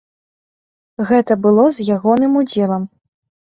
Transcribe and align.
Гэта 1.09 1.37
было 1.43 1.67
з 1.77 1.87
ягоным 1.97 2.33
удзелам. 2.43 2.83